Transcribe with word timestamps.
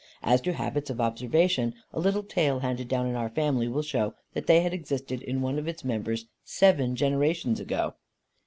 As 0.23 0.41
to 0.41 0.53
habits 0.53 0.89
of 0.89 0.99
observation, 0.99 1.75
a 1.93 1.99
little 1.99 2.23
tale 2.23 2.61
handed 2.61 2.87
down 2.87 3.05
in 3.05 3.15
our 3.15 3.29
family 3.29 3.67
will 3.67 3.83
show 3.83 4.15
that 4.33 4.47
they 4.47 4.61
had 4.61 4.73
existed 4.73 5.21
in 5.21 5.43
one 5.43 5.59
of 5.59 5.67
its 5.67 5.83
members 5.85 6.25
seven 6.43 6.95
generations 6.95 7.59
ago. 7.59 7.93